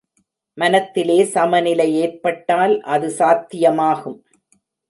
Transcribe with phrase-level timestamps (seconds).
[0.57, 4.19] மனத்திலே சமநிலை ஏற்பட்டால் அது சாத்தியமாகும்.